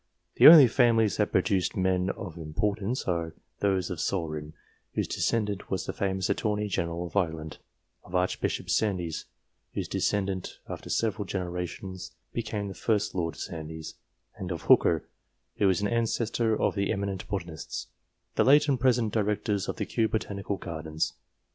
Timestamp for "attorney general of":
6.27-7.15